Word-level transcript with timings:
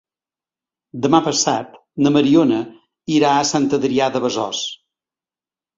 Demà 1.03 1.19
passat 1.27 1.77
na 2.07 2.13
Mariona 2.17 2.65
irà 3.19 3.35
a 3.43 3.47
Sant 3.53 3.73
Adrià 3.81 4.13
de 4.19 4.25
Besòs. 4.27 4.69